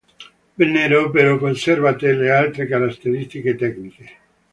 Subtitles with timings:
[0.59, 4.09] Vennero, però, conservate le altre caratteristiche tecniche.